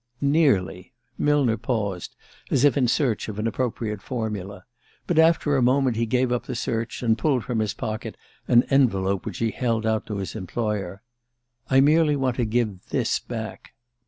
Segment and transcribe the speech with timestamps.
[0.19, 2.15] "Nearly." Millner paused,
[2.49, 4.65] as if in search of an appropriate formula.
[5.05, 8.17] But after a moment he gave up the search, and pulled from his pocket
[8.47, 11.03] an envelope which he held out to his employer.
[11.69, 13.73] "I merely want to give this back."